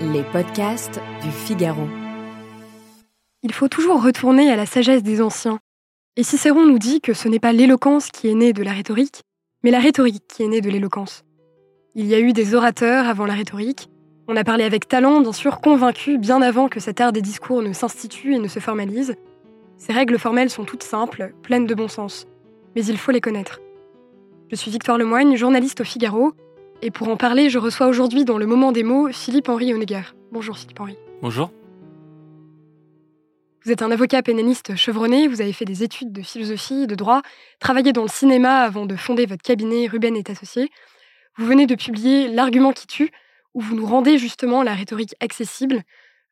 Les 0.00 0.22
podcasts 0.22 1.00
du 1.24 1.30
Figaro. 1.32 1.88
Il 3.42 3.52
faut 3.52 3.66
toujours 3.66 4.00
retourner 4.00 4.48
à 4.48 4.54
la 4.54 4.64
sagesse 4.64 5.02
des 5.02 5.20
anciens. 5.20 5.58
Et 6.14 6.22
Cicéron 6.22 6.64
nous 6.66 6.78
dit 6.78 7.00
que 7.00 7.14
ce 7.14 7.26
n'est 7.26 7.40
pas 7.40 7.52
l'éloquence 7.52 8.12
qui 8.12 8.28
est 8.28 8.34
née 8.34 8.52
de 8.52 8.62
la 8.62 8.70
rhétorique, 8.70 9.22
mais 9.64 9.72
la 9.72 9.80
rhétorique 9.80 10.22
qui 10.28 10.44
est 10.44 10.48
née 10.48 10.60
de 10.60 10.70
l'éloquence. 10.70 11.24
Il 11.96 12.06
y 12.06 12.14
a 12.14 12.20
eu 12.20 12.32
des 12.32 12.54
orateurs 12.54 13.08
avant 13.08 13.26
la 13.26 13.34
rhétorique. 13.34 13.88
On 14.28 14.36
a 14.36 14.44
parlé 14.44 14.62
avec 14.62 14.86
talent, 14.86 15.20
bien 15.20 15.32
sûr, 15.32 15.60
convaincu 15.60 16.16
bien 16.16 16.42
avant 16.42 16.68
que 16.68 16.78
cet 16.78 17.00
art 17.00 17.12
des 17.12 17.22
discours 17.22 17.62
ne 17.62 17.72
s'institue 17.72 18.36
et 18.36 18.38
ne 18.38 18.48
se 18.48 18.60
formalise. 18.60 19.16
Ces 19.78 19.92
règles 19.92 20.18
formelles 20.20 20.50
sont 20.50 20.64
toutes 20.64 20.84
simples, 20.84 21.34
pleines 21.42 21.66
de 21.66 21.74
bon 21.74 21.88
sens. 21.88 22.28
Mais 22.76 22.84
il 22.84 22.98
faut 22.98 23.10
les 23.10 23.20
connaître. 23.20 23.60
Je 24.48 24.54
suis 24.54 24.70
Victoire 24.70 24.96
Lemoigne, 24.96 25.34
journaliste 25.36 25.80
au 25.80 25.84
Figaro, 25.84 26.34
et 26.82 26.90
pour 26.90 27.08
en 27.08 27.16
parler, 27.16 27.50
je 27.50 27.58
reçois 27.58 27.86
aujourd'hui 27.86 28.24
dans 28.24 28.38
le 28.38 28.46
moment 28.46 28.72
des 28.72 28.82
mots 28.82 29.08
Philippe-Henri 29.10 29.74
Honegger. 29.74 30.02
Bonjour 30.32 30.56
Philippe-Henri. 30.56 30.96
Bonjour. 31.22 31.50
Vous 33.64 33.72
êtes 33.72 33.82
un 33.82 33.90
avocat 33.90 34.22
pénaliste 34.22 34.76
chevronné, 34.76 35.28
vous 35.28 35.40
avez 35.40 35.52
fait 35.52 35.64
des 35.64 35.82
études 35.82 36.12
de 36.12 36.22
philosophie, 36.22 36.86
de 36.86 36.94
droit, 36.94 37.22
travaillé 37.58 37.92
dans 37.92 38.02
le 38.02 38.08
cinéma 38.08 38.60
avant 38.60 38.86
de 38.86 38.96
fonder 38.96 39.26
votre 39.26 39.42
cabinet 39.42 39.86
Ruben 39.88 40.16
et 40.16 40.24
Associés. 40.30 40.70
Vous 41.36 41.44
venez 41.44 41.66
de 41.66 41.74
publier 41.74 42.28
L'argument 42.28 42.72
qui 42.72 42.86
tue, 42.86 43.10
où 43.54 43.60
vous 43.60 43.74
nous 43.74 43.86
rendez 43.86 44.16
justement 44.16 44.62
la 44.62 44.74
rhétorique 44.74 45.14
accessible. 45.20 45.82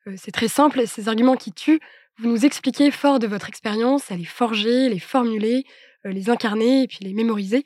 Euh, 0.07 0.15
c'est 0.17 0.31
très 0.31 0.47
simple, 0.47 0.87
ces 0.87 1.09
arguments 1.09 1.35
qui 1.35 1.51
tuent, 1.51 1.79
vous 2.19 2.29
nous 2.29 2.45
expliquez 2.45 2.89
fort 2.89 3.19
de 3.19 3.27
votre 3.27 3.49
expérience 3.49 4.11
à 4.11 4.15
les 4.15 4.25
forger, 4.25 4.89
les 4.89 4.99
formuler, 4.99 5.65
euh, 6.05 6.09
les 6.09 6.29
incarner 6.29 6.83
et 6.83 6.87
puis 6.87 6.99
les 7.01 7.13
mémoriser. 7.13 7.63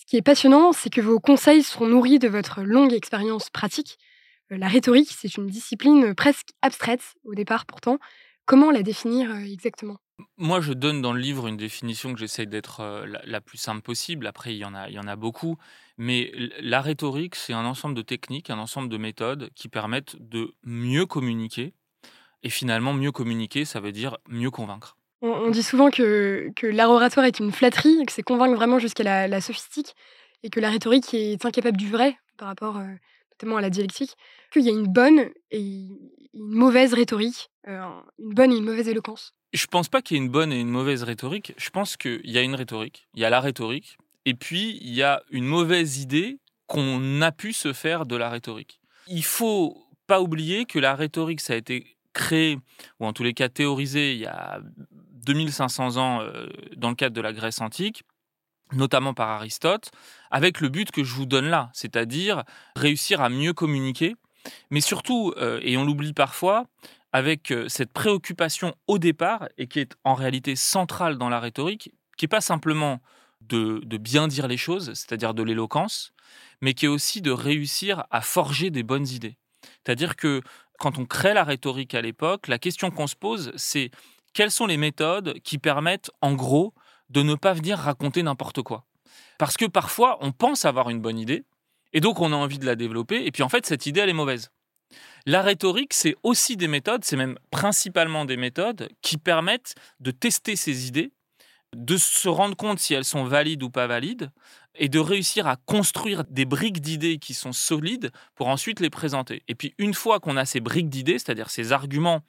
Ce 0.00 0.06
qui 0.06 0.16
est 0.16 0.22
passionnant, 0.22 0.72
c'est 0.72 0.88
que 0.88 1.02
vos 1.02 1.20
conseils 1.20 1.62
sont 1.62 1.86
nourris 1.86 2.18
de 2.18 2.26
votre 2.26 2.62
longue 2.62 2.94
expérience 2.94 3.50
pratique. 3.50 3.98
Euh, 4.50 4.56
la 4.56 4.66
rhétorique, 4.66 5.10
c'est 5.10 5.36
une 5.36 5.46
discipline 5.46 6.14
presque 6.14 6.48
abstraite 6.62 7.02
au 7.22 7.34
départ 7.34 7.66
pourtant. 7.66 7.98
Comment 8.46 8.70
la 8.70 8.82
définir 8.82 9.30
euh, 9.30 9.40
exactement? 9.40 9.98
Moi, 10.38 10.62
je 10.62 10.72
donne 10.72 11.02
dans 11.02 11.12
le 11.12 11.20
livre 11.20 11.48
une 11.48 11.58
définition 11.58 12.14
que 12.14 12.18
j'essaye 12.18 12.46
d'être 12.46 12.80
euh, 12.80 13.04
la, 13.24 13.40
plus 13.42 13.58
simple 13.58 13.82
possible. 13.82 14.26
Après, 14.26 14.54
il 14.54 14.58
y 14.58 14.64
en 14.64 14.74
a, 14.74 14.88
il 14.88 14.94
y 14.94 14.98
en 14.98 15.06
a 15.06 15.16
beaucoup. 15.16 15.58
Mais 15.98 16.32
la 16.60 16.80
rhétorique, 16.80 17.34
c'est 17.34 17.52
un 17.52 17.66
ensemble 17.66 17.94
de 17.94 18.02
techniques, 18.02 18.48
un 18.48 18.58
ensemble 18.58 18.88
de 18.88 18.96
méthodes 18.96 19.50
qui 19.54 19.68
permettent 19.68 20.16
de 20.18 20.54
mieux 20.64 21.04
communiquer. 21.04 21.74
Et 22.42 22.48
finalement, 22.48 22.94
mieux 22.94 23.12
communiquer, 23.12 23.66
ça 23.66 23.80
veut 23.80 23.92
dire 23.92 24.16
mieux 24.26 24.50
convaincre. 24.50 24.96
On, 25.22 25.50
dit 25.50 25.62
souvent 25.62 25.90
que, 25.90 26.50
que 26.56 26.66
l'art 26.66 26.90
oratoire 26.90 27.26
est 27.26 27.40
une 27.40 27.52
flatterie, 27.52 28.06
que 28.06 28.12
c'est 28.12 28.22
convaincre 28.22 28.56
vraiment 28.56 28.78
jusqu'à 28.78 29.28
la, 29.28 29.40
sophistique, 29.40 29.94
et 30.42 30.48
que 30.48 30.60
la 30.60 30.70
rhétorique 30.70 31.12
est 31.12 31.44
incapable 31.44 31.76
du 31.76 31.90
vrai 31.90 32.16
par 32.38 32.48
rapport 32.48 32.78
euh, 32.78 32.86
notamment 33.32 33.58
à 33.58 33.60
la 33.60 33.68
dialectique, 33.68 34.16
qu'il 34.50 34.62
y 34.62 34.68
a 34.68 34.72
une 34.72 34.86
bonne 34.86 35.28
et 35.50 35.60
une 35.60 35.98
mauvaise 36.34 36.94
rhétorique, 36.94 37.50
euh, 37.68 37.82
une 38.18 38.32
bonne 38.32 38.52
et 38.52 38.56
une 38.56 38.64
mauvaise 38.64 38.88
éloquence. 38.88 39.34
Je 39.52 39.66
pense 39.66 39.88
pas 39.88 40.00
qu'il 40.00 40.16
y 40.16 40.20
ait 40.20 40.22
une 40.22 40.30
bonne 40.30 40.52
et 40.52 40.60
une 40.60 40.70
mauvaise 40.70 41.02
rhétorique. 41.02 41.52
Je 41.58 41.70
pense 41.70 41.96
qu'il 41.96 42.20
y 42.24 42.38
a 42.38 42.42
une 42.42 42.54
rhétorique, 42.54 43.08
il 43.14 43.20
y 43.20 43.24
a 43.24 43.30
la 43.30 43.40
rhétorique, 43.40 43.98
et 44.24 44.34
puis 44.34 44.78
il 44.80 44.94
y 44.94 45.02
a 45.02 45.22
une 45.30 45.44
mauvaise 45.44 45.98
idée 45.98 46.38
qu'on 46.66 47.20
a 47.20 47.32
pu 47.32 47.52
se 47.52 47.72
faire 47.72 48.06
de 48.06 48.16
la 48.16 48.30
rhétorique. 48.30 48.80
Il 49.06 49.24
faut 49.24 49.76
pas 50.06 50.20
oublier 50.20 50.66
que 50.66 50.78
la 50.78 50.94
rhétorique, 50.94 51.40
ça 51.40 51.54
a 51.54 51.56
été 51.56 51.96
créé, 52.12 52.58
ou 52.98 53.06
en 53.06 53.12
tous 53.12 53.22
les 53.22 53.34
cas 53.34 53.48
théorisé, 53.48 54.12
il 54.12 54.20
y 54.20 54.26
a 54.26 54.60
2500 55.24 55.96
ans 55.96 56.20
euh, 56.20 56.46
dans 56.76 56.90
le 56.90 56.94
cadre 56.94 57.14
de 57.14 57.20
la 57.20 57.32
Grèce 57.32 57.60
antique, 57.60 58.04
notamment 58.72 59.14
par 59.14 59.28
Aristote, 59.28 59.90
avec 60.30 60.60
le 60.60 60.68
but 60.68 60.90
que 60.90 61.02
je 61.02 61.14
vous 61.14 61.26
donne 61.26 61.46
là, 61.46 61.70
c'est-à-dire 61.72 62.44
réussir 62.76 63.20
à 63.20 63.28
mieux 63.28 63.52
communiquer, 63.52 64.16
mais 64.70 64.80
surtout, 64.80 65.34
euh, 65.36 65.60
et 65.62 65.76
on 65.76 65.84
l'oublie 65.84 66.12
parfois, 66.12 66.66
avec 67.12 67.50
euh, 67.50 67.68
cette 67.68 67.92
préoccupation 67.92 68.74
au 68.86 68.98
départ, 68.98 69.48
et 69.58 69.66
qui 69.66 69.80
est 69.80 69.96
en 70.04 70.14
réalité 70.14 70.56
centrale 70.56 71.18
dans 71.18 71.28
la 71.28 71.40
rhétorique, 71.40 71.92
qui 72.16 72.24
n'est 72.24 72.28
pas 72.28 72.40
simplement 72.40 73.00
de, 73.40 73.80
de, 73.84 73.96
bien 73.96 74.28
dire 74.28 74.46
les 74.46 74.56
choses, 74.56 74.92
c'est-à-dire 74.94 75.34
de 75.34 75.42
l'éloquence, 75.42 76.12
mais 76.60 76.74
qui 76.74 76.84
est 76.84 76.88
aussi 76.88 77.22
de 77.22 77.30
réussir 77.30 78.04
à 78.10 78.20
forger 78.20 78.70
des 78.70 78.82
bonnes 78.82 79.08
idées. 79.08 79.36
C'est-à-dire 79.62 80.16
que 80.16 80.42
quand 80.78 80.98
on 80.98 81.06
crée 81.06 81.34
la 81.34 81.44
rhétorique 81.44 81.94
à 81.94 82.02
l'époque, 82.02 82.48
la 82.48 82.58
question 82.58 82.90
qu'on 82.90 83.06
se 83.06 83.16
pose, 83.16 83.52
c'est 83.56 83.90
quelles 84.32 84.50
sont 84.50 84.66
les 84.66 84.76
méthodes 84.76 85.38
qui 85.40 85.58
permettent, 85.58 86.10
en 86.20 86.34
gros, 86.34 86.74
de 87.08 87.22
ne 87.22 87.34
pas 87.34 87.52
venir 87.52 87.78
raconter 87.78 88.22
n'importe 88.22 88.62
quoi? 88.62 88.84
Parce 89.38 89.56
que 89.56 89.64
parfois, 89.64 90.18
on 90.20 90.32
pense 90.32 90.64
avoir 90.64 90.90
une 90.90 91.00
bonne 91.00 91.18
idée, 91.18 91.44
et 91.92 92.00
donc 92.00 92.20
on 92.20 92.32
a 92.32 92.36
envie 92.36 92.58
de 92.58 92.66
la 92.66 92.76
développer, 92.76 93.24
et 93.24 93.32
puis 93.32 93.42
en 93.42 93.48
fait, 93.48 93.66
cette 93.66 93.86
idée, 93.86 94.00
elle 94.00 94.08
est 94.08 94.14
mauvaise. 94.14 94.50
La 95.26 95.42
rhétorique, 95.42 95.92
c'est 95.92 96.16
aussi 96.22 96.56
des 96.56 96.68
méthodes, 96.68 97.04
c'est 97.04 97.16
même 97.16 97.38
principalement 97.50 98.24
des 98.24 98.36
méthodes 98.36 98.88
qui 99.02 99.18
permettent 99.18 99.74
de 100.00 100.10
tester 100.10 100.56
ces 100.56 100.86
idées, 100.86 101.12
de 101.76 101.96
se 101.96 102.28
rendre 102.28 102.56
compte 102.56 102.78
si 102.78 102.94
elles 102.94 103.04
sont 103.04 103.24
valides 103.24 103.62
ou 103.62 103.70
pas 103.70 103.86
valides, 103.86 104.30
et 104.74 104.88
de 104.88 104.98
réussir 104.98 105.46
à 105.46 105.56
construire 105.56 106.24
des 106.24 106.44
briques 106.44 106.80
d'idées 106.80 107.18
qui 107.18 107.34
sont 107.34 107.52
solides 107.52 108.10
pour 108.34 108.48
ensuite 108.48 108.80
les 108.80 108.90
présenter. 108.90 109.42
Et 109.48 109.54
puis 109.54 109.74
une 109.78 109.94
fois 109.94 110.20
qu'on 110.20 110.36
a 110.36 110.44
ces 110.44 110.60
briques 110.60 110.88
d'idées, 110.88 111.18
c'est-à-dire 111.18 111.50
ces 111.50 111.72
arguments 111.72 112.22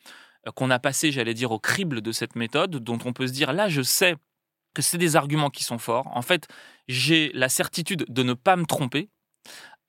qu'on 0.56 0.69
a 0.69 0.79
passé, 0.79 1.12
j'allais 1.12 1.34
dire, 1.34 1.52
au 1.52 1.59
crible 1.59 2.02
de 2.02 2.12
cette 2.12 2.35
méthode, 2.35 2.78
dont 2.78 3.00
on 3.06 3.13
peut 3.13 3.28
se 3.28 3.34
dire, 3.34 3.53
là, 3.53 3.69
je 3.69 3.81
sais 3.81 4.16
que 4.74 4.81
c'est 4.81 4.97
des 4.97 5.16
arguments 5.16 5.50
qui 5.50 5.63
sont 5.63 5.78
forts. 5.78 6.07
En 6.16 6.22
fait, 6.22 6.47
j'ai 6.88 7.31
la 7.34 7.50
certitude 7.50 8.06
de 8.07 8.24
ne 8.24 8.34
pas 8.34 8.56
me 8.56 8.66
tromper. 8.66 9.09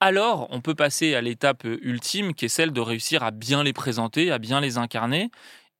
Alors, 0.00 0.48
on 0.50 0.60
peut 0.60 0.74
passer 0.74 1.14
à 1.14 1.20
l'étape 1.20 1.64
euh, 1.64 1.78
ultime, 1.82 2.34
qui 2.34 2.46
est 2.46 2.48
celle 2.48 2.72
de 2.72 2.80
réussir 2.80 3.22
à 3.22 3.30
bien 3.30 3.62
les 3.62 3.72
présenter, 3.72 4.32
à 4.32 4.38
bien 4.38 4.60
les 4.60 4.76
incarner. 4.76 5.30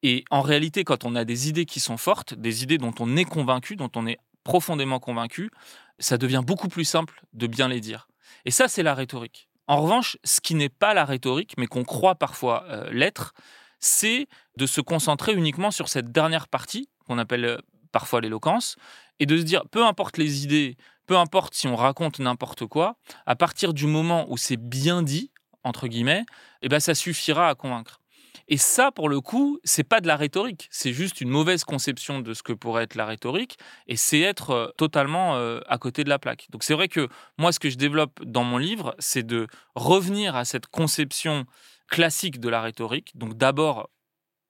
Et 0.05 0.25
en 0.31 0.43
réalité, 0.43 0.85
quand 0.85 1.05
on 1.05 1.17
a 1.17 1.25
des 1.25 1.49
idées 1.49 1.65
qui 1.65 1.81
sont 1.81 1.97
fortes, 1.97 2.35
des 2.35 2.63
idées 2.63 2.79
dont 2.79 2.95
on 3.01 3.17
est 3.17 3.25
convaincu, 3.25 3.77
dont 3.77 3.91
on 3.97 4.07
est 4.07 4.19
profondément 4.45 5.01
convaincu, 5.01 5.51
ça 5.99 6.19
devient 6.19 6.43
beaucoup 6.45 6.69
plus 6.69 6.85
simple 6.85 7.23
de 7.33 7.47
bien 7.47 7.69
les 7.69 7.81
dire. 7.81 8.09
Et 8.45 8.51
ça, 8.51 8.69
c'est 8.69 8.83
la 8.83 8.95
rhétorique. 8.95 9.49
En 9.69 9.81
revanche, 9.83 10.17
ce 10.25 10.41
qui 10.41 10.55
n'est 10.55 10.69
pas 10.69 10.95
la 10.95 11.05
rhétorique, 11.05 11.55
mais 11.57 11.67
qu'on 11.67 11.85
croit 11.85 12.17
parfois 12.17 12.65
euh, 12.69 12.91
l'être, 12.93 13.35
c'est 13.83 14.29
de 14.57 14.67
se 14.67 14.81
concentrer 14.81 15.35
uniquement 15.35 15.71
sur 15.71 15.89
cette 15.89 16.11
dernière 16.11 16.49
partie, 16.49 16.89
qu'on 17.07 17.19
appelle 17.19 17.45
euh, 17.45 17.59
parfois 17.91 18.23
l'éloquence, 18.23 18.77
et 19.19 19.27
de 19.27 19.37
se 19.37 19.43
dire, 19.43 19.65
peu 19.71 19.85
importe 19.85 20.17
les 20.17 20.45
idées, 20.45 20.77
peu 21.07 21.19
importe 21.19 21.55
si 21.55 21.67
on 21.67 21.77
raconte 21.77 22.21
n'importe 22.21 22.65
quoi, 22.65 22.97
à 23.27 23.37
partir 23.37 23.75
du 23.75 23.87
moment 23.87 24.27
où 24.31 24.39
c'est 24.39 24.57
bien 24.57 25.03
dit, 25.03 25.31
entre 25.65 25.89
guillemets, 25.89 26.25
eh 26.63 26.69
ben 26.69 26.81
ça 26.81 26.95
suffira 26.95 27.49
à 27.49 27.55
convaincre. 27.55 28.01
Et 28.49 28.57
ça, 28.57 28.91
pour 28.91 29.09
le 29.09 29.21
coup, 29.21 29.59
c'est 29.65 29.85
pas 29.85 30.01
de 30.01 30.07
la 30.07 30.17
rhétorique, 30.17 30.69
c'est 30.71 30.93
juste 30.93 31.21
une 31.21 31.29
mauvaise 31.29 31.65
conception 31.65 32.21
de 32.21 32.35
ce 32.35 32.43
que 32.43 32.53
pourrait 32.53 32.85
être 32.85 32.95
la 32.95 33.07
rhétorique, 33.07 33.59
et 33.87 33.97
c'est 33.97 34.21
être 34.21 34.51
euh, 34.51 34.69
totalement 34.77 35.37
euh, 35.37 35.61
à 35.67 35.79
côté 35.79 36.05
de 36.05 36.09
la 36.09 36.19
plaque. 36.19 36.47
Donc 36.51 36.63
c'est 36.63 36.75
vrai 36.75 36.89
que 36.89 37.09
moi, 37.39 37.53
ce 37.53 37.61
que 37.61 37.71
je 37.71 37.77
développe 37.77 38.25
dans 38.25 38.45
mon 38.45 38.59
livre, 38.59 38.95
c'est 38.99 39.27
de 39.27 39.49
revenir 39.75 40.37
à 40.37 40.45
cette 40.45 40.67
conception 40.67 41.47
classique 41.93 42.41
de 42.41 42.49
la 42.49 42.63
rhétorique. 42.63 43.13
Donc 43.15 43.37
d'abord, 43.37 43.91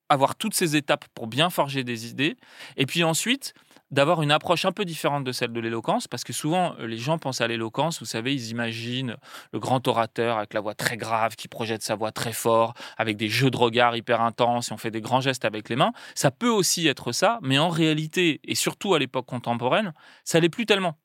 avoir 0.07 0.35
toutes 0.35 0.53
ces 0.53 0.75
étapes 0.77 1.05
pour 1.13 1.27
bien 1.27 1.49
forger 1.49 1.83
des 1.83 2.07
idées, 2.07 2.37
et 2.77 2.85
puis 2.85 3.03
ensuite 3.03 3.53
d'avoir 3.91 4.23
une 4.23 4.31
approche 4.31 4.65
un 4.65 4.71
peu 4.71 4.85
différente 4.85 5.23
de 5.23 5.31
celle 5.31 5.51
de 5.51 5.59
l'éloquence, 5.59 6.07
parce 6.07 6.23
que 6.23 6.33
souvent 6.33 6.73
euh, 6.79 6.87
les 6.87 6.97
gens 6.97 7.19
pensent 7.19 7.41
à 7.41 7.47
l'éloquence, 7.47 7.99
vous 7.99 8.05
savez, 8.05 8.33
ils 8.33 8.49
imaginent 8.49 9.17
le 9.51 9.59
grand 9.59 9.85
orateur 9.87 10.37
avec 10.37 10.53
la 10.53 10.61
voix 10.61 10.73
très 10.73 10.97
grave, 10.97 11.35
qui 11.35 11.47
projette 11.47 11.83
sa 11.83 11.95
voix 11.95 12.11
très 12.11 12.33
fort, 12.33 12.73
avec 12.97 13.17
des 13.17 13.29
jeux 13.29 13.51
de 13.51 13.57
regard 13.57 13.95
hyper 13.95 14.21
intenses, 14.21 14.69
et 14.69 14.73
on 14.73 14.77
fait 14.77 14.89
des 14.89 15.01
grands 15.01 15.21
gestes 15.21 15.45
avec 15.45 15.69
les 15.69 15.75
mains. 15.75 15.91
Ça 16.15 16.31
peut 16.31 16.49
aussi 16.49 16.87
être 16.87 17.11
ça, 17.11 17.39
mais 17.41 17.59
en 17.59 17.69
réalité, 17.69 18.39
et 18.45 18.55
surtout 18.55 18.93
à 18.95 18.99
l'époque 18.99 19.25
contemporaine, 19.25 19.93
ça 20.23 20.39
l'est 20.39 20.49
plus 20.49 20.65
tellement. 20.65 20.97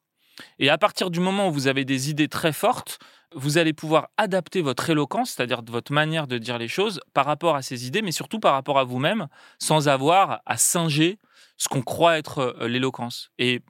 Et 0.58 0.70
à 0.70 0.78
partir 0.78 1.10
du 1.10 1.20
moment 1.20 1.48
où 1.48 1.52
vous 1.52 1.66
avez 1.66 1.84
des 1.84 2.10
idées 2.10 2.28
très 2.28 2.52
fortes, 2.52 2.98
vous 3.34 3.58
allez 3.58 3.72
pouvoir 3.72 4.08
adapter 4.16 4.62
votre 4.62 4.88
éloquence, 4.90 5.30
c'est-à-dire 5.30 5.62
votre 5.66 5.92
manière 5.92 6.26
de 6.26 6.38
dire 6.38 6.58
les 6.58 6.68
choses, 6.68 7.00
par 7.12 7.26
rapport 7.26 7.56
à 7.56 7.62
ces 7.62 7.86
idées, 7.86 8.02
mais 8.02 8.12
surtout 8.12 8.40
par 8.40 8.54
rapport 8.54 8.78
à 8.78 8.84
vous-même, 8.84 9.28
sans 9.58 9.88
avoir 9.88 10.40
à 10.46 10.56
singer 10.56 11.18
ce 11.56 11.68
qu'on 11.68 11.82
croit 11.82 12.18
être 12.18 12.56
euh, 12.60 12.68
l'éloquence. 12.68 13.30
Et 13.38 13.60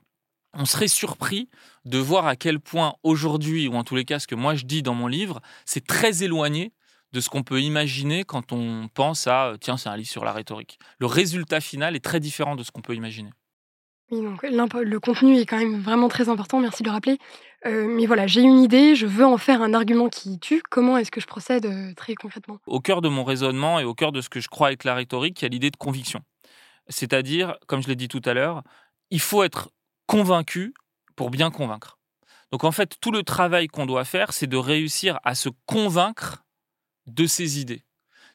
on 0.53 0.65
serait 0.65 0.87
surpris 0.87 1.49
de 1.85 1.97
voir 1.97 2.25
à 2.25 2.35
quel 2.35 2.59
point 2.59 2.95
aujourd'hui, 3.03 3.67
ou 3.67 3.75
en 3.75 3.83
tous 3.83 3.95
les 3.95 4.05
cas 4.05 4.19
ce 4.19 4.27
que 4.27 4.35
moi 4.35 4.55
je 4.55 4.65
dis 4.65 4.81
dans 4.81 4.93
mon 4.93 5.07
livre, 5.07 5.41
c'est 5.65 5.85
très 5.85 6.23
éloigné 6.23 6.73
de 7.11 7.19
ce 7.19 7.29
qu'on 7.29 7.43
peut 7.43 7.61
imaginer 7.61 8.23
quand 8.23 8.51
on 8.51 8.87
pense 8.93 9.27
à, 9.27 9.47
euh, 9.47 9.57
tiens, 9.57 9.77
c'est 9.77 9.89
un 9.89 9.97
livre 9.97 10.09
sur 10.09 10.23
la 10.23 10.31
rhétorique. 10.31 10.79
Le 10.99 11.07
résultat 11.07 11.59
final 11.59 11.95
est 11.95 12.03
très 12.03 12.19
différent 12.19 12.55
de 12.55 12.63
ce 12.63 12.71
qu'on 12.71 12.81
peut 12.81 12.95
imaginer. 12.95 13.31
Donc 14.11 14.43
le 14.43 14.99
contenu 14.99 15.37
est 15.37 15.45
quand 15.45 15.57
même 15.57 15.79
vraiment 15.79 16.07
très 16.07 16.29
important, 16.29 16.59
merci 16.59 16.83
de 16.83 16.87
le 16.87 16.93
rappeler. 16.93 17.17
Euh, 17.65 17.87
mais 17.87 18.05
voilà, 18.05 18.25
j'ai 18.25 18.41
une 18.41 18.59
idée, 18.59 18.95
je 18.95 19.05
veux 19.05 19.25
en 19.25 19.37
faire 19.37 19.61
un 19.61 19.73
argument 19.73 20.09
qui 20.09 20.39
tue. 20.39 20.63
Comment 20.69 20.97
est-ce 20.97 21.11
que 21.11 21.21
je 21.21 21.27
procède 21.27 21.65
euh, 21.65 21.93
très 21.93 22.15
concrètement? 22.15 22.59
Au 22.65 22.79
cœur 22.79 23.01
de 23.01 23.09
mon 23.09 23.23
raisonnement 23.23 23.79
et 23.79 23.83
au 23.83 23.93
cœur 23.93 24.11
de 24.11 24.21
ce 24.21 24.29
que 24.29 24.39
je 24.39 24.47
crois 24.47 24.71
être 24.71 24.83
la 24.83 24.95
rhétorique, 24.95 25.41
il 25.41 25.45
y 25.45 25.47
a 25.47 25.49
l'idée 25.49 25.69
de 25.69 25.77
conviction. 25.77 26.21
C'est-à-dire, 26.87 27.55
comme 27.67 27.83
je 27.83 27.87
l'ai 27.87 27.95
dit 27.95 28.07
tout 28.07 28.21
à 28.25 28.33
l'heure, 28.33 28.63
il 29.11 29.19
faut 29.19 29.43
être 29.43 29.69
convaincu 30.07 30.73
pour 31.15 31.29
bien 31.29 31.51
convaincre. 31.51 31.99
Donc 32.51 32.63
en 32.63 32.71
fait, 32.71 32.95
tout 32.99 33.11
le 33.11 33.23
travail 33.23 33.67
qu'on 33.67 33.85
doit 33.85 34.05
faire, 34.05 34.33
c'est 34.33 34.47
de 34.47 34.57
réussir 34.57 35.19
à 35.23 35.35
se 35.35 35.49
convaincre 35.65 36.45
de 37.05 37.27
ses 37.27 37.59
idées. 37.59 37.83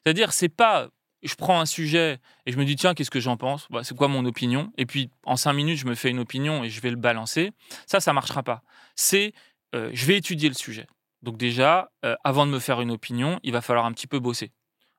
C'est-à-dire, 0.03 0.31
c'est 0.31 0.49
pas 0.49 0.89
je 1.27 1.35
prends 1.35 1.59
un 1.59 1.65
sujet 1.65 2.19
et 2.45 2.51
je 2.51 2.57
me 2.57 2.65
dis 2.65 2.75
tiens 2.75 2.93
qu'est-ce 2.93 3.11
que 3.11 3.19
j'en 3.19 3.37
pense? 3.37 3.67
Bah, 3.69 3.83
c'est 3.83 3.95
quoi 3.95 4.07
mon 4.07 4.25
opinion? 4.25 4.71
Et 4.77 4.85
puis 4.85 5.09
en 5.23 5.35
cinq 5.35 5.53
minutes 5.53 5.77
je 5.77 5.85
me 5.85 5.95
fais 5.95 6.09
une 6.09 6.19
opinion 6.19 6.63
et 6.63 6.69
je 6.69 6.81
vais 6.81 6.89
le 6.89 6.95
balancer. 6.95 7.51
Ça 7.87 7.99
ça 7.99 8.13
marchera 8.13 8.43
pas. 8.43 8.63
C'est 8.95 9.33
euh, 9.73 9.89
je 9.93 10.05
vais 10.05 10.17
étudier 10.17 10.49
le 10.49 10.55
sujet. 10.55 10.87
Donc 11.21 11.37
déjà 11.37 11.91
euh, 12.03 12.15
avant 12.23 12.45
de 12.45 12.51
me 12.51 12.59
faire 12.59 12.81
une 12.81 12.91
opinion 12.91 13.39
il 13.43 13.51
va 13.51 13.61
falloir 13.61 13.85
un 13.85 13.91
petit 13.91 14.07
peu 14.07 14.19
bosser. 14.19 14.51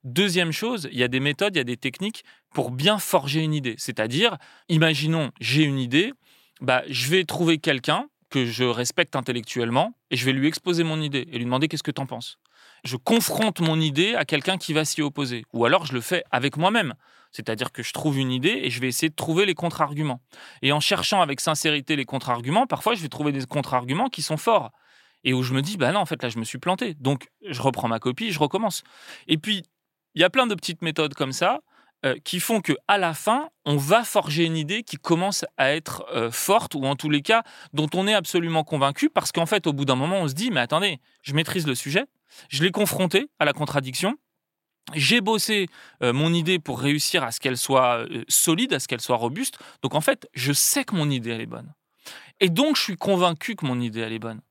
Deuxième 0.05 0.53
chose 0.53 0.89
il 0.93 0.99
y 0.99 1.03
a 1.03 1.09
des 1.09 1.21
méthodes 1.21 1.55
il 1.55 1.59
y 1.59 1.61
a 1.61 1.65
des 1.65 1.77
techniques 1.77 2.25
pour 2.55 2.71
bien 2.71 2.99
forger 2.99 3.43
une 3.43 3.55
idée. 3.55 3.75
C'est-à-dire 3.79 4.37
imaginons 4.69 5.31
j'ai 5.41 5.63
une 5.63 5.79
idée 5.79 6.13
bah 6.61 6.83
je 6.89 7.09
vais 7.09 7.25
trouver 7.25 7.59
quelqu'un 7.59 8.09
que 8.31 8.45
je 8.47 8.65
respecte 8.65 9.15
intellectuellement 9.17 9.93
et 10.11 10.17
je 10.17 10.25
vais 10.25 10.33
lui 10.33 10.49
exposer 10.49 10.83
mon 10.83 11.01
idée 11.01 11.27
et 11.31 11.39
lui 11.39 11.45
demander 11.45 11.69
qu'est-ce 11.69 11.83
que 11.83 11.91
tu 11.91 12.01
en 12.01 12.07
penses 12.07 12.39
je 12.87 12.97
confronte 12.97 13.61
mon 13.61 13.81
idée 13.81 14.15
à 14.15 14.25
quelqu'un 14.25 14.57
qui 14.57 14.73
va 14.73 14.85
s'y 14.85 15.03
opposer. 15.03 15.45
Ou 15.53 15.65
alors 15.65 15.87
je 15.87 15.93
le 15.93 16.01
fais 16.01 16.25
avec 16.31 16.57
moi-même. 16.57 16.95
C'est-à-dire 17.33 17.73
que 17.73 17.83
je 17.83 17.93
trouve 17.93 18.19
une 18.19 18.33
idée 18.33 18.61
et 18.63 18.71
je 18.71 18.81
vais 18.81 18.89
essayer 18.89 19.11
de 19.11 19.15
trouver 19.15 19.45
les 19.45 19.55
contre-arguments. 19.55 20.23
Et 20.63 20.73
en 20.73 20.81
cherchant 20.81 21.21
avec 21.21 21.41
sincérité 21.41 21.97
les 21.97 22.05
contre-arguments, 22.05 22.67
parfois 22.67 22.95
je 22.95 23.03
vais 23.03 23.09
trouver 23.09 23.33
des 23.33 23.45
contre-arguments 23.45 24.09
qui 24.09 24.23
sont 24.23 24.37
forts. 24.37 24.71
Et 25.25 25.35
où 25.35 25.43
je 25.43 25.53
me 25.53 25.61
dis, 25.61 25.77
bah 25.77 25.93
non, 25.93 26.01
en 26.01 26.07
fait 26.07 26.23
là 26.23 26.29
je 26.29 26.39
me 26.39 26.45
suis 26.45 26.59
planté. 26.59 26.95
Donc 26.95 27.29
je 27.47 27.61
reprends 27.61 27.89
ma 27.89 27.99
copie, 27.99 28.31
je 28.31 28.39
recommence. 28.39 28.85
Et 29.27 29.37
puis, 29.37 29.65
il 30.15 30.23
y 30.23 30.25
a 30.25 30.31
plein 30.31 30.47
de 30.47 30.55
petites 30.55 30.81
méthodes 30.81 31.15
comme 31.15 31.33
ça 31.33 31.61
euh, 32.05 32.17
qui 32.25 32.41
font 32.41 32.61
que 32.61 32.73
à 32.89 32.99
la 32.99 33.13
fin, 33.13 33.49
on 33.65 33.77
va 33.77 34.05
forger 34.05 34.45
une 34.45 34.57
idée 34.57 34.83
qui 34.83 34.97
commence 34.97 35.45
à 35.57 35.75
être 35.75 36.05
euh, 36.15 36.31
forte 36.31 36.75
ou 36.75 36.85
en 36.85 36.95
tous 36.95 37.11
les 37.11 37.23
cas 37.23 37.43
dont 37.73 37.89
on 37.95 38.07
est 38.07 38.15
absolument 38.15 38.65
convaincu 38.65 39.11
parce 39.11 39.33
qu'en 39.33 39.47
fait, 39.47 39.67
au 39.67 39.73
bout 39.73 39.85
d'un 39.85 39.97
moment, 39.97 40.21
on 40.21 40.29
se 40.29 40.35
dit 40.35 40.51
mais 40.51 40.61
attendez, 40.61 41.01
je 41.23 41.35
maîtrise 41.35 41.67
le 41.67 41.75
sujet, 41.75 42.05
je 42.49 42.63
l'ai 42.65 42.71
confronté 42.71 43.29
à 43.39 43.45
la 43.45 43.53
contradiction. 43.53 44.17
J'ai 44.95 45.21
bossé 45.21 45.67
euh, 46.03 46.13
mon 46.13 46.33
idée 46.33 46.59
pour 46.59 46.81
réussir 46.81 47.25
à 47.25 47.33
ce 47.33 47.41
qu'elle 47.41 47.59
soit 47.59 48.07
euh, 48.09 48.25
solide, 48.29 48.73
à 48.73 48.81
ce 48.81 48.87
qu'elle 48.87 49.01
soit 49.01 49.17
robuste. 49.17 49.59
Donc 49.83 49.95
en 49.95 50.01
fait, 50.01 50.29
je 50.33 50.53
sais 50.53 50.85
que 50.85 50.95
mon 50.95 51.11
idée, 51.11 51.31
elle 51.31 51.41
est 51.41 51.47
bonne. 51.47 51.75
Et 52.41 52.51
donc, 52.51 52.77
je 52.77 52.83
suis 52.83 52.97
convaincu 52.97 53.57
que 53.57 53.67
mon 53.67 53.81
idée, 53.81 54.01
elle 54.01 54.13
est 54.13 54.21
bonne. 54.21 54.43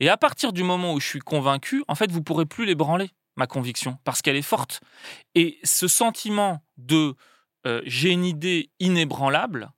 Et 0.00 0.08
à 0.08 0.16
partir 0.16 0.52
du 0.52 0.62
moment 0.62 0.94
où 0.94 1.00
je 1.00 1.06
suis 1.06 1.20
convaincu, 1.20 1.84
en 1.88 1.94
fait, 1.94 2.10
vous 2.10 2.22
pourrez 2.22 2.46
plus 2.46 2.64
l'ébranler, 2.64 3.10
ma 3.36 3.46
conviction, 3.46 3.98
parce 4.04 4.22
qu'elle 4.22 4.36
est 4.36 4.42
forte. 4.42 4.80
Et 5.34 5.58
ce 5.62 5.88
sentiment 5.88 6.64
de 6.76 7.14
euh, 7.66 7.82
j'ai 7.84 8.10
une 8.10 8.24
idée 8.24 8.70
inébranlable, 8.80 9.72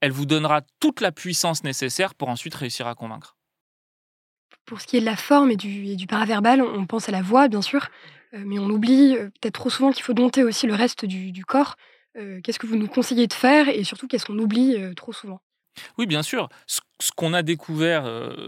elle 0.00 0.12
vous 0.12 0.26
donnera 0.26 0.62
toute 0.80 1.00
la 1.00 1.12
puissance 1.12 1.64
nécessaire 1.64 2.14
pour 2.14 2.28
ensuite 2.28 2.54
réussir 2.54 2.86
à 2.86 2.94
convaincre. 2.94 3.36
Pour 4.66 4.80
ce 4.80 4.86
qui 4.86 4.96
est 4.96 5.00
de 5.00 5.04
la 5.04 5.16
forme 5.16 5.50
et 5.50 5.56
du, 5.56 6.06
paraverbal, 6.06 6.62
on 6.62 6.86
pense 6.86 7.08
à 7.08 7.12
la 7.12 7.22
voix, 7.22 7.48
bien 7.48 7.62
sûr, 7.62 7.88
euh, 8.34 8.42
mais 8.44 8.58
on 8.58 8.70
oublie 8.70 9.16
euh, 9.16 9.30
peut-être 9.40 9.54
trop 9.54 9.70
souvent 9.70 9.92
qu'il 9.92 10.02
faut 10.02 10.14
dompter 10.14 10.42
aussi 10.42 10.66
le 10.66 10.74
reste 10.74 11.04
du, 11.04 11.44
corps. 11.44 11.76
Euh, 12.16 12.40
qu'est-ce 12.42 12.58
que 12.58 12.66
vous 12.66 12.76
nous 12.76 12.88
conseillez 12.88 13.26
de 13.26 13.32
faire 13.32 13.68
et 13.68 13.84
surtout 13.84 14.08
qu'est-ce 14.08 14.24
qu'on 14.24 14.38
oublie 14.38 14.76
trop 14.96 15.12
souvent? 15.12 15.40
Oui, 15.98 16.06
bien 16.06 16.22
sûr. 16.22 16.48
Ce, 16.66 16.80
qu'on 17.16 17.34
a 17.34 17.42
découvert 17.42 18.04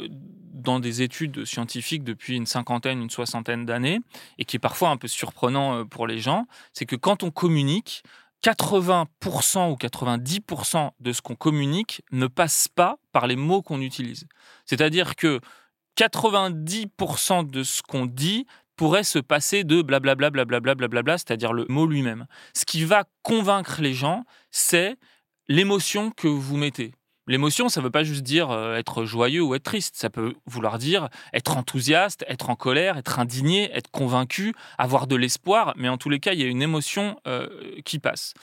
dans 0.08 0.80
des 0.80 1.02
études 1.02 1.44
scientifiques 1.44 2.04
depuis 2.04 2.36
une 2.36 2.46
cinquantaine, 2.46 3.02
une 3.02 3.10
soixantaine 3.10 3.66
d'années, 3.66 3.98
et 4.38 4.44
qui 4.44 4.56
est 4.56 4.60
parfois 4.60 4.90
un 4.90 4.96
peu 4.96 5.08
surprenant 5.08 5.84
pour 5.84 6.06
les 6.06 6.20
gens, 6.20 6.46
c'est 6.72 6.86
que 6.86 6.96
quand 6.96 7.24
on 7.24 7.30
communique, 7.30 8.02
80% 8.42 9.72
ou 9.72 9.74
90% 9.74 10.90
de 11.00 11.12
ce 11.12 11.20
qu'on 11.20 11.34
communique 11.34 12.02
ne 12.12 12.28
passe 12.28 12.68
pas 12.68 12.96
par 13.12 13.26
les 13.26 13.36
mots 13.36 13.60
qu'on 13.60 13.80
utilise. 13.80 14.26
C'est-à-dire 14.64 15.16
que 15.16 15.40
90% 15.96 17.50
de 17.50 17.62
ce 17.62 17.82
qu'on 17.82 18.06
dit 18.06 18.46
pourrait 18.76 19.04
se 19.04 19.18
passer 19.18 19.64
de 19.64 19.82
blablabla, 19.82 20.30
blablabla, 20.30 20.74
blablabla, 20.74 21.18
c'est-à-dire 21.18 21.52
le 21.52 21.64
mot 21.68 21.86
lui-même. 21.86 22.26
Ce 22.54 22.64
qui 22.64 22.84
va 22.84 23.04
convaincre 23.22 23.80
les 23.80 23.94
gens, 23.94 24.24
c'est 24.50 24.96
l'émotion 25.48 26.10
que 26.10 26.28
vous 26.28 26.56
mettez. 26.56 26.92
L'émotion, 27.28 27.68
ça 27.68 27.80
ne 27.80 27.84
veut 27.84 27.90
pas 27.90 28.04
juste 28.04 28.22
dire 28.22 28.50
euh, 28.52 28.76
être 28.76 29.04
joyeux 29.04 29.42
ou 29.42 29.56
être 29.56 29.64
triste. 29.64 29.96
Ça 29.96 30.10
peut 30.10 30.34
vouloir 30.46 30.78
dire 30.78 31.08
être 31.32 31.56
enthousiaste, 31.56 32.24
être 32.28 32.50
en 32.50 32.54
colère, 32.54 32.96
être 32.98 33.18
indigné, 33.18 33.68
être 33.72 33.90
convaincu, 33.90 34.54
avoir 34.78 35.08
de 35.08 35.16
l'espoir. 35.16 35.72
Mais 35.76 35.88
en 35.88 35.98
tous 35.98 36.08
les 36.08 36.20
cas, 36.20 36.34
il 36.34 36.40
y 36.40 36.44
a 36.44 36.46
une 36.46 36.62
émotion 36.62 37.18
euh, 37.26 37.48
qui 37.84 37.98
passe. 37.98 38.34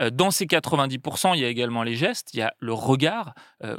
Euh, 0.00 0.10
dans 0.10 0.30
ces 0.30 0.46
90%, 0.46 1.34
il 1.34 1.40
y 1.40 1.44
a 1.44 1.48
également 1.48 1.82
les 1.82 1.96
gestes, 1.96 2.34
il 2.34 2.38
y 2.38 2.42
a 2.42 2.54
le 2.60 2.72
regard, 2.72 3.34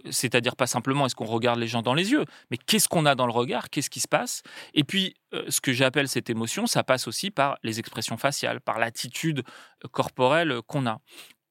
c'est-à-dire 0.10 0.56
pas 0.56 0.68
simplement 0.68 1.06
est-ce 1.06 1.16
qu'on 1.16 1.26
regarde 1.26 1.60
les 1.60 1.68
gens 1.68 1.82
dans 1.82 1.94
les 1.94 2.12
yeux, 2.12 2.26
mais 2.52 2.58
qu'est-ce 2.58 2.88
qu'on 2.90 3.06
a 3.06 3.16
dans 3.16 3.26
le 3.26 3.32
regard, 3.32 3.70
qu'est-ce 3.70 3.90
qui 3.90 4.00
se 4.00 4.08
passe. 4.08 4.42
Et 4.74 4.84
puis, 4.84 5.16
ce 5.48 5.62
que 5.62 5.72
j'appelle 5.72 6.08
cette 6.08 6.30
émotion, 6.30 6.68
ça 6.68 6.84
passe 6.84 7.08
aussi 7.08 7.32
par 7.32 7.58
les 7.64 7.80
expressions 7.80 8.18
faciales, 8.18 8.60
par 8.62 8.80
l'attitude 8.80 9.44
corporelle 9.92 10.62
qu'on 10.68 10.86
a 10.86 11.00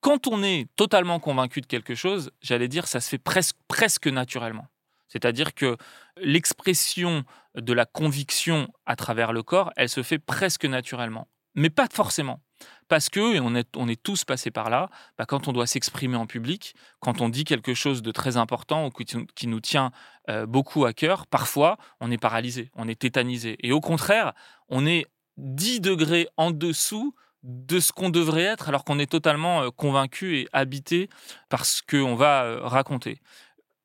quand 0.00 0.26
on 0.26 0.42
est 0.42 0.68
totalement 0.76 1.20
convaincu 1.20 1.60
de 1.60 1.66
quelque 1.66 1.94
chose, 1.94 2.30
j'allais 2.40 2.68
dire, 2.68 2.86
ça 2.86 3.00
se 3.00 3.08
fait 3.08 3.18
presque, 3.18 3.56
presque 3.66 4.06
naturellement. 4.06 4.66
C'est-à-dire 5.08 5.54
que 5.54 5.76
l'expression 6.18 7.24
de 7.54 7.72
la 7.72 7.86
conviction 7.86 8.68
à 8.86 8.94
travers 8.94 9.32
le 9.32 9.42
corps, 9.42 9.72
elle 9.76 9.88
se 9.88 10.02
fait 10.02 10.18
presque 10.18 10.64
naturellement. 10.64 11.28
Mais 11.54 11.70
pas 11.70 11.88
forcément. 11.90 12.40
Parce 12.88 13.10
que, 13.10 13.34
et 13.34 13.40
on 13.40 13.54
est, 13.54 14.02
tous 14.02 14.24
passés 14.24 14.50
par 14.50 14.70
là, 14.70 14.88
bah, 15.18 15.26
quand 15.26 15.48
on 15.48 15.52
doit 15.52 15.66
s'exprimer 15.66 16.16
en 16.16 16.26
public, 16.26 16.74
quand 17.00 17.20
on 17.20 17.28
dit 17.28 17.44
quelque 17.44 17.74
chose 17.74 18.02
de 18.02 18.10
très 18.10 18.36
important 18.36 18.86
ou 18.86 18.90
qui, 18.90 19.46
nous 19.46 19.60
tient 19.60 19.92
euh, 20.30 20.46
beaucoup 20.46 20.84
à 20.84 20.92
cœur, 20.92 21.26
parfois 21.26 21.76
on 22.00 22.10
est 22.10 22.18
paralysé, 22.18 22.70
on 22.74 22.88
est 22.88 22.98
tétanisé. 22.98 23.56
Et 23.60 23.72
au 23.72 23.80
contraire, 23.80 24.32
on 24.68 24.86
est 24.86 25.06
10 25.36 25.80
degrés 25.80 26.28
en 26.36 26.50
dessous 26.50 27.14
de 27.42 27.78
ce 27.78 27.92
qu'on 27.92 28.10
devrait 28.10 28.42
être 28.42 28.68
alors 28.68 28.84
qu'on 28.84 28.98
est 28.98 29.10
totalement 29.10 29.62
euh, 29.62 29.70
convaincu 29.70 30.38
et 30.38 30.48
habité 30.52 31.08
par 31.48 31.64
ce 31.64 31.82
qu'on 31.82 32.16
va 32.16 32.44
euh, 32.44 32.60
raconter. 32.62 33.20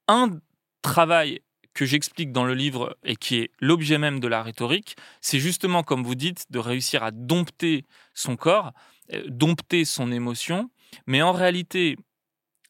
Un 0.08 0.40
travail 0.82 1.42
que 1.74 1.86
j'explique 1.86 2.32
dans 2.32 2.46
le 2.46 2.54
livre 2.54 2.98
et 3.04 3.16
qui 3.16 3.38
est 3.38 3.52
l'objet 3.60 3.98
même 3.98 4.20
de 4.20 4.28
la 4.28 4.44
rhétorique, 4.44 4.96
c'est 5.22 5.40
justement, 5.40 5.84
comme 5.84 6.04
vous 6.04 6.16
dites, 6.16 6.46
de 6.52 6.60
réussir 6.60 7.04
à 7.04 7.12
dompter 7.12 7.86
son 8.14 8.36
corps, 8.36 8.74
euh, 9.14 9.24
dompter 9.28 9.86
son 9.86 10.12
émotion, 10.12 10.70
mais 11.08 11.22
en 11.22 11.32
réalité, 11.32 11.98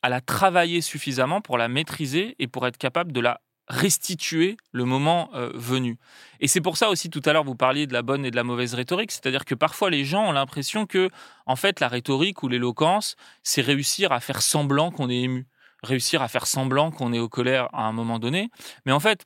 à 0.02 0.10
la 0.10 0.22
travailler 0.22 0.82
suffisamment 0.82 1.42
pour 1.42 1.58
la 1.58 1.68
maîtriser 1.68 2.36
et 2.40 2.48
pour 2.48 2.68
être 2.68 2.78
capable 2.78 3.12
de 3.12 3.20
la 3.20 3.42
restituer 3.68 4.58
le 4.72 4.84
moment 4.84 5.30
euh, 5.34 5.50
venu. 5.54 5.98
Et 6.42 6.48
c'est 6.48 6.60
pour 6.60 6.76
ça 6.76 6.90
aussi 6.90 7.10
tout 7.10 7.22
à 7.26 7.32
l'heure 7.32 7.46
vous 7.46 7.56
parliez 7.56 7.88
de 7.88 7.94
la 7.94 8.02
bonne 8.02 8.26
et 8.26 8.32
de 8.32 8.36
la 8.36 8.44
mauvaise 8.44 8.74
rhétorique, 8.74 9.12
c'est-à-dire 9.12 9.46
que 9.46 9.56
parfois 9.56 9.90
les 9.90 10.04
gens 10.04 10.28
ont 10.28 10.32
l'impression 10.34 10.86
que 10.86 11.10
en 11.46 11.56
fait 11.56 11.80
la 11.80 11.88
rhétorique 11.88 12.44
ou 12.44 12.50
l'éloquence, 12.50 13.16
c'est 13.42 13.62
réussir 13.62 14.12
à 14.12 14.20
faire 14.20 14.42
semblant 14.42 14.92
qu'on 14.92 15.10
est 15.10 15.22
ému, 15.22 15.48
réussir 15.84 16.22
à 16.22 16.28
faire 16.28 16.48
semblant 16.48 16.92
qu'on 16.92 17.14
est 17.14 17.20
au 17.20 17.30
colère 17.30 17.68
à 17.74 17.84
un 17.84 17.92
moment 17.92 18.20
donné, 18.20 18.50
mais 18.86 18.92
en 18.92 19.00
fait 19.00 19.26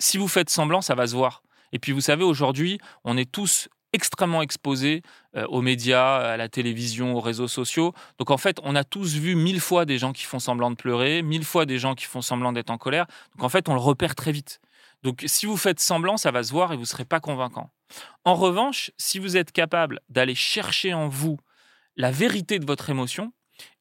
si 0.00 0.18
vous 0.18 0.28
faites 0.28 0.50
semblant, 0.50 0.80
ça 0.80 0.94
va 0.94 1.06
se 1.06 1.14
voir. 1.14 1.42
Et 1.72 1.78
puis 1.78 1.92
vous 1.92 2.00
savez 2.00 2.24
aujourd'hui, 2.24 2.80
on 3.04 3.16
est 3.16 3.30
tous 3.30 3.68
extrêmement 3.92 4.42
exposés 4.42 5.02
euh, 5.36 5.46
aux 5.48 5.62
médias, 5.62 6.16
à 6.16 6.36
la 6.36 6.48
télévision, 6.48 7.14
aux 7.14 7.20
réseaux 7.20 7.48
sociaux. 7.48 7.92
Donc 8.18 8.30
en 8.30 8.36
fait, 8.36 8.58
on 8.62 8.74
a 8.74 8.84
tous 8.84 9.14
vu 9.14 9.34
mille 9.34 9.60
fois 9.60 9.84
des 9.84 9.98
gens 9.98 10.12
qui 10.12 10.24
font 10.24 10.38
semblant 10.38 10.70
de 10.70 10.76
pleurer, 10.76 11.22
mille 11.22 11.44
fois 11.44 11.66
des 11.66 11.78
gens 11.78 11.94
qui 11.94 12.06
font 12.06 12.22
semblant 12.22 12.52
d'être 12.52 12.70
en 12.70 12.78
colère. 12.78 13.06
Donc 13.36 13.44
en 13.44 13.48
fait, 13.48 13.68
on 13.68 13.74
le 13.74 13.80
repère 13.80 14.14
très 14.14 14.32
vite. 14.32 14.60
Donc 15.02 15.22
si 15.26 15.46
vous 15.46 15.56
faites 15.56 15.80
semblant, 15.80 16.16
ça 16.16 16.30
va 16.30 16.42
se 16.42 16.52
voir 16.52 16.72
et 16.72 16.76
vous 16.76 16.82
ne 16.82 16.86
serez 16.86 17.04
pas 17.04 17.20
convaincant. 17.20 17.70
En 18.24 18.34
revanche, 18.34 18.90
si 18.96 19.18
vous 19.18 19.36
êtes 19.36 19.52
capable 19.52 20.00
d'aller 20.08 20.34
chercher 20.34 20.94
en 20.94 21.08
vous 21.08 21.38
la 21.96 22.10
vérité 22.10 22.58
de 22.58 22.66
votre 22.66 22.90
émotion 22.90 23.32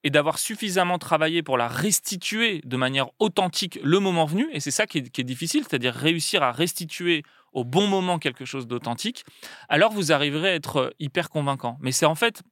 et 0.03 0.09
d'avoir 0.09 0.39
suffisamment 0.39 0.97
travaillé 0.97 1.43
pour 1.43 1.57
la 1.57 1.67
restituer 1.67 2.61
de 2.63 2.77
manière 2.77 3.07
authentique 3.19 3.79
le 3.83 3.99
moment 3.99 4.25
venu, 4.25 4.47
et 4.51 4.59
c'est 4.59 4.71
ça 4.71 4.87
qui 4.87 4.99
est, 4.99 5.23
difficile, 5.23 5.63
c'est-à-dire 5.63 5.93
réussir 5.93 6.43
à 6.43 6.51
restituer 6.51 7.23
au 7.53 7.63
bon 7.63 7.87
moment 7.87 8.19
quelque 8.19 8.45
chose 8.45 8.67
d'authentique, 8.67 9.25
alors 9.67 9.91
vous 9.91 10.11
arriverez 10.11 10.49
à 10.49 10.55
être 10.55 10.75
euh, 10.77 10.89
hyper 10.99 11.29
convaincant. 11.29 11.77
Mais 11.81 11.91
c'est 11.91 12.05
en 12.05 12.15
fait 12.15 12.43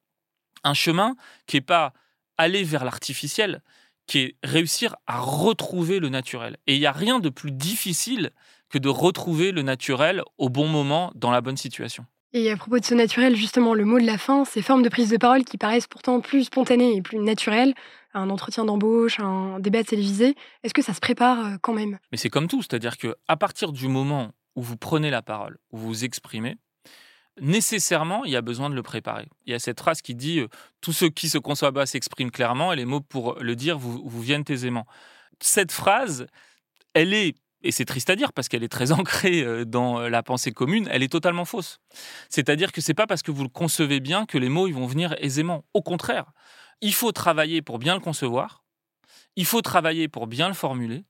un 0.64 0.74
chemin 0.74 1.16
qui 1.46 1.58
n'est 1.58 1.62
pas 1.62 1.94
aller 2.38 2.64
vers 2.64 2.84
l'artificiel, 2.84 3.62
qui 4.08 4.20
est 4.20 4.36
réussir 4.44 4.96
à 5.06 5.20
retrouver 5.20 6.00
le 6.00 6.10
naturel. 6.10 6.58
Et 6.66 6.76
il 6.76 6.80
n'y 6.80 6.86
a 6.86 6.92
rien 6.92 7.20
de 7.20 7.30
plus 7.30 7.52
difficile 7.52 8.32
que 8.70 8.78
de 8.78 8.90
retrouver 8.90 9.52
le 9.52 9.62
naturel 9.62 10.24
au 10.38 10.50
bon 10.50 10.68
moment, 10.68 11.12
dans 11.16 11.32
la 11.32 11.42
bonne 11.42 11.58
situation. 11.58 12.06
Et 12.34 12.52
à 12.52 12.58
propos 12.58 12.80
de 12.80 12.86
ce 12.86 12.94
naturel, 12.94 13.36
justement, 13.36 13.74
le 13.74 13.86
mot 13.86 14.00
de 14.00 14.06
la 14.06 14.18
fin, 14.18 14.44
ces 14.44 14.62
formes 14.62 14.84
de 14.84 14.90
prise 14.90 15.10
de 15.10 15.18
parole 15.18 15.46
qui 15.46 15.58
paraissent 15.58 15.88
pourtant 15.88 16.20
plus 16.20 16.46
spontanées 16.46 16.96
et 16.96 17.02
plus 17.02 17.20
naturelles, 17.20 17.74
un 18.14 18.30
entretien 18.30 18.66
d'embauche, 18.66 19.20
un 19.20 19.60
débat 19.60 19.84
télévisé, 19.84 20.36
est-ce 20.64 20.74
que 20.74 20.82
ça 20.82 20.94
se 20.94 21.00
prépare 21.00 21.46
euh, 21.46 21.58
quand 21.62 21.74
même? 21.74 22.00
Mais 22.12 22.18
c'est 22.18 22.30
comme 22.30 22.48
tout, 22.48 22.62
c'est-à-dire 22.62 22.98
que 22.98 23.16
à 23.28 23.38
partir 23.38 23.72
du 23.72 23.88
moment 23.88 24.34
où 24.56 24.62
vous 24.62 24.78
prenez 24.78 25.10
la 25.10 25.22
parole, 25.22 25.58
où 25.72 25.78
vous 25.78 25.88
vous 25.88 26.04
exprimez, 26.04 26.58
nécessairement, 27.40 28.26
il 28.26 28.32
y 28.32 28.36
a 28.36 28.42
besoin 28.42 28.70
de 28.70 28.76
le 28.76 28.84
préparer. 28.84 29.28
Il 29.46 29.52
y 29.52 29.56
a 29.56 29.60
cette 29.60 29.80
phrase 29.80 30.02
qui 30.02 30.16
dit 30.16 30.40
euh, 30.40 30.48
Tous 30.82 30.94
ceux 30.94 31.10
qui 31.10 31.30
se 31.30 31.38
conçoivent 31.38 31.74
bas 31.74 31.86
s'expriment 31.86 32.32
clairement 32.32 32.74
et 32.74 32.76
les 32.76 32.86
mots 32.86 33.02
pour 33.02 33.36
le 33.40 33.56
dire 33.56 33.78
vous, 33.78 34.02
vous 34.04 34.22
viennent 34.22 34.46
aisément. 34.50 34.86
Cette 35.40 35.72
phrase, 35.72 36.28
elle 36.94 37.14
est 37.14 37.36
et 37.68 37.72
c'est 37.72 37.86
triste 37.86 38.10
à 38.10 38.16
dire 38.16 38.32
parce 38.34 38.48
qu'elle 38.48 38.64
est 38.64 38.70
très 38.70 38.92
ancrée 39.00 39.42
euh, 39.42 39.66
dans 39.66 40.00
la 40.08 40.24
pensée 40.24 40.52
commune, 40.52 40.88
elle 40.92 41.04
est 41.04 41.12
totalement 41.12 41.46
fausse. 41.46 41.80
C'est-à-dire 42.30 42.72
que 42.72 42.82
c'est 42.82 42.94
pas 42.94 43.08
parce 43.08 43.22
que 43.22 43.32
vous 43.32 43.44
le 43.44 43.50
concevez 43.50 44.00
bien 44.00 44.26
que 44.26 44.38
les 44.38 44.50
mots 44.50 44.68
ils 44.68 44.74
vont 44.74 44.88
venir 44.88 45.16
aisément. 45.20 45.66
Au 45.74 45.82
contraire, 45.82 46.32
il 46.82 46.94
faut 46.94 47.12
travailler 47.12 47.62
pour 47.62 47.78
bien 47.80 47.94
le 47.94 48.00
concevoir, 48.00 48.64
il 49.36 49.46
faut 49.46 49.62
travailler 49.62 50.08
pour 50.08 50.28
bien 50.28 50.48
le 50.48 50.54
formuler, 50.54 51.04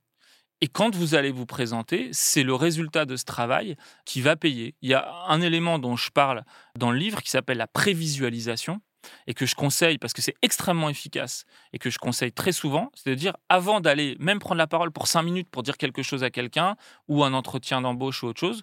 et 0.59 0.67
quand 0.67 0.95
vous 0.95 1.13
allez 1.13 1.31
vous 1.31 1.45
présenter, 1.45 2.09
c'est 2.11 2.41
le 2.41 2.55
résultat 2.55 3.05
de 3.05 3.15
ce 3.15 3.25
travail 3.25 3.75
qui 4.05 4.21
va 4.21 4.35
payer. 4.35 4.75
Il 4.81 4.89
y 4.89 4.95
a 4.95 5.07
un 5.27 5.39
élément 5.41 5.77
dont 5.77 5.95
je 5.95 6.09
parle 6.09 6.43
dans 6.75 6.89
le 6.89 6.97
livre 6.97 7.21
qui 7.21 7.29
s'appelle 7.29 7.57
la 7.57 7.67
prévisualisation 7.67 8.81
et 9.27 9.33
que 9.33 9.45
je 9.45 9.55
conseille 9.55 9.97
parce 9.97 10.13
que 10.13 10.21
c'est 10.21 10.35
extrêmement 10.41 10.89
efficace 10.89 11.45
et 11.73 11.79
que 11.79 11.89
je 11.89 11.97
conseille 11.97 12.31
très 12.31 12.51
souvent, 12.51 12.91
c'est 12.95 13.09
de 13.09 13.15
dire 13.15 13.35
avant 13.49 13.81
d'aller 13.81 14.15
même 14.19 14.39
prendre 14.39 14.57
la 14.57 14.67
parole 14.67 14.91
pour 14.91 15.07
cinq 15.07 15.23
minutes 15.23 15.49
pour 15.49 15.63
dire 15.63 15.77
quelque 15.77 16.03
chose 16.03 16.23
à 16.23 16.29
quelqu'un 16.29 16.75
ou 17.07 17.23
un 17.23 17.33
entretien 17.33 17.81
d'embauche 17.81 18.23
ou 18.23 18.27
autre 18.27 18.39
chose, 18.39 18.61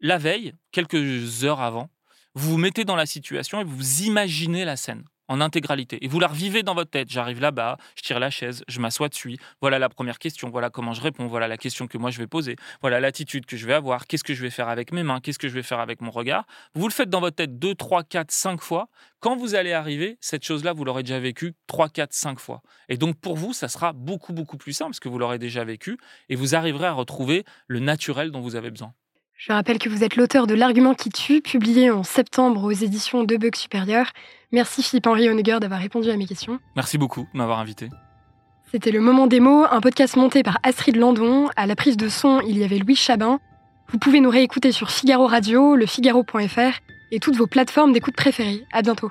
la 0.00 0.18
veille, 0.18 0.54
quelques 0.72 1.44
heures 1.44 1.60
avant, 1.60 1.90
vous 2.34 2.52
vous 2.52 2.58
mettez 2.58 2.84
dans 2.84 2.96
la 2.96 3.06
situation 3.06 3.60
et 3.60 3.64
vous 3.64 4.02
imaginez 4.02 4.64
la 4.64 4.76
scène 4.76 5.04
en 5.28 5.40
intégralité. 5.40 6.04
Et 6.04 6.08
vous 6.08 6.18
la 6.18 6.26
revivez 6.26 6.62
dans 6.62 6.74
votre 6.74 6.90
tête. 6.90 7.10
J'arrive 7.10 7.40
là-bas, 7.40 7.76
je 7.96 8.02
tire 8.02 8.18
la 8.18 8.30
chaise, 8.30 8.64
je 8.66 8.80
m'assois 8.80 9.08
dessus. 9.08 9.36
Voilà 9.60 9.78
la 9.78 9.88
première 9.88 10.18
question, 10.18 10.50
voilà 10.50 10.70
comment 10.70 10.92
je 10.92 11.00
réponds, 11.00 11.26
voilà 11.26 11.48
la 11.48 11.56
question 11.56 11.86
que 11.86 11.98
moi 11.98 12.10
je 12.10 12.18
vais 12.18 12.26
poser, 12.26 12.56
voilà 12.80 13.00
l'attitude 13.00 13.46
que 13.46 13.56
je 13.56 13.66
vais 13.66 13.74
avoir, 13.74 14.06
qu'est-ce 14.06 14.24
que 14.24 14.34
je 14.34 14.42
vais 14.42 14.50
faire 14.50 14.68
avec 14.68 14.92
mes 14.92 15.02
mains, 15.02 15.20
qu'est-ce 15.20 15.38
que 15.38 15.48
je 15.48 15.54
vais 15.54 15.62
faire 15.62 15.80
avec 15.80 16.00
mon 16.00 16.10
regard. 16.10 16.46
Vous 16.74 16.88
le 16.88 16.92
faites 16.92 17.10
dans 17.10 17.20
votre 17.20 17.36
tête 17.36 17.58
2, 17.58 17.74
3, 17.74 18.02
4, 18.04 18.30
5 18.30 18.60
fois. 18.60 18.88
Quand 19.20 19.36
vous 19.36 19.54
allez 19.54 19.72
arriver, 19.72 20.16
cette 20.20 20.44
chose-là, 20.44 20.72
vous 20.72 20.84
l'aurez 20.84 21.02
déjà 21.02 21.18
vécue 21.18 21.54
3, 21.66 21.88
4, 21.88 22.12
5 22.12 22.38
fois. 22.38 22.62
Et 22.88 22.96
donc 22.96 23.16
pour 23.16 23.36
vous, 23.36 23.52
ça 23.52 23.68
sera 23.68 23.92
beaucoup, 23.92 24.32
beaucoup 24.32 24.56
plus 24.56 24.72
simple 24.72 24.90
parce 24.90 25.00
que 25.00 25.08
vous 25.08 25.18
l'aurez 25.18 25.38
déjà 25.38 25.64
vécu 25.64 25.98
et 26.28 26.36
vous 26.36 26.54
arriverez 26.54 26.86
à 26.86 26.92
retrouver 26.92 27.44
le 27.66 27.80
naturel 27.80 28.30
dont 28.30 28.40
vous 28.40 28.56
avez 28.56 28.70
besoin. 28.70 28.92
Je 29.38 29.52
rappelle 29.52 29.78
que 29.78 29.88
vous 29.88 30.02
êtes 30.02 30.16
l'auteur 30.16 30.48
de 30.48 30.54
L'argument 30.54 30.94
qui 30.94 31.10
tue, 31.10 31.40
publié 31.40 31.92
en 31.92 32.02
septembre 32.02 32.64
aux 32.64 32.72
éditions 32.72 33.22
De 33.22 33.36
Bug 33.36 33.54
Supérieur. 33.54 34.10
Merci 34.52 34.82
Philippe-Henri 34.82 35.28
Honegger 35.28 35.58
d'avoir 35.60 35.80
répondu 35.80 36.10
à 36.10 36.16
mes 36.16 36.26
questions. 36.26 36.58
Merci 36.74 36.98
beaucoup 36.98 37.26
de 37.32 37.38
m'avoir 37.38 37.58
invité. 37.58 37.90
C'était 38.70 38.90
le 38.90 39.00
moment 39.00 39.26
démo, 39.26 39.64
un 39.70 39.80
podcast 39.80 40.16
monté 40.16 40.42
par 40.42 40.58
Astrid 40.62 40.96
Landon. 40.96 41.48
À 41.56 41.66
la 41.66 41.74
prise 41.76 41.96
de 41.96 42.08
son, 42.08 42.40
il 42.40 42.58
y 42.58 42.64
avait 42.64 42.78
Louis 42.78 42.96
Chabin. 42.96 43.40
Vous 43.88 43.98
pouvez 43.98 44.20
nous 44.20 44.30
réécouter 44.30 44.72
sur 44.72 44.90
Figaro 44.90 45.26
Radio, 45.26 45.74
lefigaro.fr 45.74 46.80
et 47.10 47.20
toutes 47.20 47.36
vos 47.36 47.46
plateformes 47.46 47.92
d'écoute 47.92 48.16
préférées. 48.16 48.66
À 48.72 48.82
bientôt. 48.82 49.10